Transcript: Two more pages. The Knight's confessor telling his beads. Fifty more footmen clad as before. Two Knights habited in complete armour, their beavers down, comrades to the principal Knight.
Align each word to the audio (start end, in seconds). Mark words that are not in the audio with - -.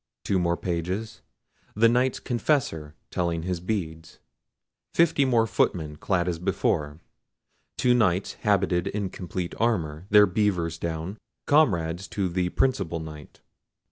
Two 0.23 0.39
more 0.39 0.57
pages. 0.57 1.21
The 1.75 1.87
Knight's 1.87 2.19
confessor 2.19 2.95
telling 3.11 3.43
his 3.43 3.59
beads. 3.59 4.17
Fifty 4.95 5.25
more 5.25 5.45
footmen 5.45 5.97
clad 5.97 6.27
as 6.27 6.39
before. 6.39 7.01
Two 7.77 7.93
Knights 7.93 8.33
habited 8.41 8.87
in 8.87 9.11
complete 9.11 9.53
armour, 9.59 10.07
their 10.09 10.25
beavers 10.25 10.79
down, 10.79 11.19
comrades 11.45 12.07
to 12.07 12.29
the 12.29 12.49
principal 12.49 12.99
Knight. 12.99 13.41